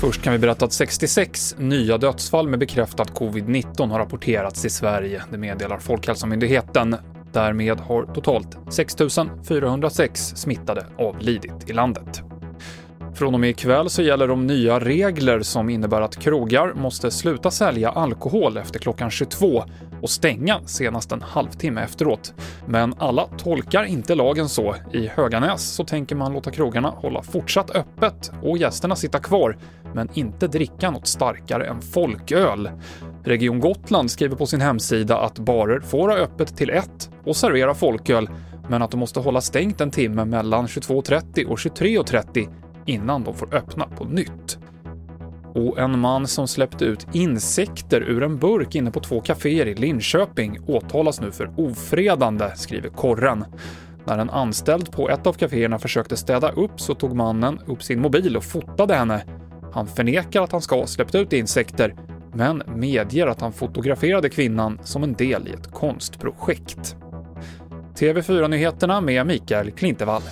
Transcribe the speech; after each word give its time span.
Först 0.00 0.22
kan 0.22 0.32
vi 0.32 0.38
berätta 0.38 0.64
att 0.64 0.72
66 0.72 1.56
nya 1.58 1.98
dödsfall 1.98 2.48
med 2.48 2.58
bekräftat 2.58 3.12
covid-19 3.12 3.90
har 3.90 3.98
rapporterats 3.98 4.64
i 4.64 4.70
Sverige. 4.70 5.22
Det 5.30 5.38
meddelar 5.38 5.78
Folkhälsomyndigheten. 5.78 6.96
Därmed 7.32 7.80
har 7.80 8.04
totalt 8.14 8.58
6 8.70 8.96
406 9.48 10.20
smittade 10.20 10.86
avlidit 10.98 11.70
i 11.70 11.72
landet. 11.72 12.25
Från 13.16 13.34
och 13.34 13.40
med 13.40 13.50
ikväll 13.50 13.90
så 13.90 14.02
gäller 14.02 14.28
de 14.28 14.46
nya 14.46 14.80
regler 14.80 15.40
som 15.40 15.68
innebär 15.68 16.00
att 16.00 16.16
krogar 16.16 16.74
måste 16.74 17.10
sluta 17.10 17.50
sälja 17.50 17.90
alkohol 17.90 18.56
efter 18.56 18.78
klockan 18.78 19.10
22 19.10 19.64
och 20.02 20.10
stänga 20.10 20.60
senast 20.66 21.12
en 21.12 21.22
halvtimme 21.22 21.82
efteråt. 21.82 22.34
Men 22.66 22.94
alla 22.98 23.28
tolkar 23.38 23.84
inte 23.84 24.14
lagen 24.14 24.48
så. 24.48 24.76
I 24.92 25.06
Höganäs 25.06 25.74
så 25.74 25.84
tänker 25.84 26.16
man 26.16 26.32
låta 26.32 26.50
krogarna 26.50 26.88
hålla 26.88 27.22
fortsatt 27.22 27.70
öppet 27.70 28.32
och 28.42 28.58
gästerna 28.58 28.96
sitta 28.96 29.18
kvar, 29.18 29.58
men 29.94 30.08
inte 30.14 30.48
dricka 30.48 30.90
något 30.90 31.06
starkare 31.06 31.66
än 31.66 31.82
folköl. 31.82 32.70
Region 33.24 33.60
Gotland 33.60 34.10
skriver 34.10 34.36
på 34.36 34.46
sin 34.46 34.60
hemsida 34.60 35.18
att 35.18 35.38
barer 35.38 35.80
får 35.80 36.08
ha 36.08 36.16
öppet 36.16 36.56
till 36.56 36.70
1 36.70 37.10
och 37.24 37.36
servera 37.36 37.74
folköl, 37.74 38.28
men 38.68 38.82
att 38.82 38.90
de 38.90 39.00
måste 39.00 39.20
hålla 39.20 39.40
stängt 39.40 39.80
en 39.80 39.90
timme 39.90 40.24
mellan 40.24 40.66
22.30 40.66 41.46
och 41.46 41.56
23.30 41.56 42.65
innan 42.86 43.24
de 43.24 43.34
får 43.34 43.54
öppna 43.54 43.86
på 43.86 44.04
nytt. 44.04 44.58
Och 45.54 45.78
en 45.78 45.98
man 45.98 46.26
som 46.26 46.48
släppte 46.48 46.84
ut 46.84 47.06
insekter 47.12 48.00
ur 48.00 48.22
en 48.22 48.38
burk 48.38 48.74
inne 48.74 48.90
på 48.90 49.00
två 49.00 49.20
kaféer 49.20 49.66
i 49.66 49.74
Linköping 49.74 50.58
åtalas 50.66 51.20
nu 51.20 51.32
för 51.32 51.50
ofredande, 51.56 52.50
skriver 52.56 52.88
Korren. 52.88 53.44
När 54.06 54.18
en 54.18 54.30
anställd 54.30 54.92
på 54.92 55.10
ett 55.10 55.26
av 55.26 55.32
kaféerna 55.32 55.78
försökte 55.78 56.16
städa 56.16 56.50
upp 56.50 56.80
så 56.80 56.94
tog 56.94 57.16
mannen 57.16 57.60
upp 57.66 57.82
sin 57.82 58.00
mobil 58.00 58.36
och 58.36 58.44
fotade 58.44 58.94
henne. 58.94 59.24
Han 59.72 59.86
förnekar 59.86 60.42
att 60.42 60.52
han 60.52 60.62
ska 60.62 60.76
ha 60.76 60.86
släppt 60.86 61.14
ut 61.14 61.32
insekter, 61.32 61.94
men 62.34 62.62
medger 62.66 63.26
att 63.26 63.40
han 63.40 63.52
fotograferade 63.52 64.28
kvinnan 64.28 64.78
som 64.82 65.02
en 65.02 65.12
del 65.12 65.48
i 65.48 65.50
ett 65.50 65.72
konstprojekt. 65.72 66.96
TV4-nyheterna 67.94 69.00
med 69.00 69.26
Mikael 69.26 69.70
Klintevall. 69.70 70.22